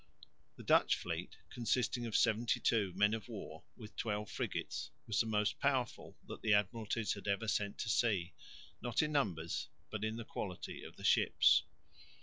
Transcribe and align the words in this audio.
The 0.55 0.63
Dutch 0.63 0.95
fleet, 0.97 1.37
consisting 1.51 2.07
of 2.07 2.17
seventy 2.17 2.59
two 2.59 2.91
men 2.95 3.13
of 3.13 3.29
war 3.29 3.61
with 3.77 3.95
twelve 3.95 4.31
frigates, 4.31 4.89
was 5.05 5.19
the 5.19 5.27
most 5.27 5.59
powerful 5.59 6.17
that 6.27 6.41
the 6.41 6.53
Admiralties 6.55 7.13
had 7.13 7.27
ever 7.27 7.47
sent 7.47 7.77
to 7.77 7.87
sea, 7.89 8.33
not 8.81 9.03
in 9.03 9.11
numbers 9.11 9.67
but 9.91 10.03
in 10.03 10.15
the 10.15 10.25
quality 10.25 10.81
of 10.83 10.95
the 10.95 11.03
ships. 11.03 11.61